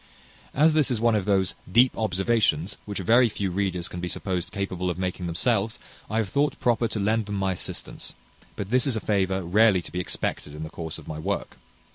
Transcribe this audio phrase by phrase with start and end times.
[0.55, 4.51] As this is one of those deep observations which very few readers can be supposed
[4.51, 5.77] capable of making themselves,
[6.09, 8.15] I have thought proper to lend them my assistance;
[8.55, 11.57] but this is a favour rarely to be expected in the course of my work.